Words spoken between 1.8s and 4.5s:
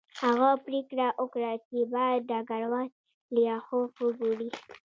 باید ډګروال لیاخوف وګوري